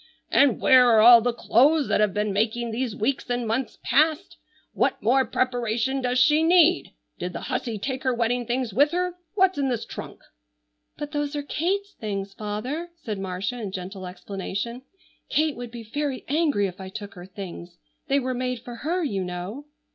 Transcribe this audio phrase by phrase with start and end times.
[0.31, 4.35] "And where are all the clothes that have been making these weeks and months past?
[4.73, 6.93] What more preparation does she need?
[7.19, 9.13] Did the hussy take her wedding things with her?
[9.35, 10.21] What's in this trunk?"
[10.97, 14.81] "But those are Kate's things, father," said Marcia in gentle explanation.
[15.29, 17.77] "Kate would be very angry if I took her things.
[18.07, 19.65] They were made for her, you know."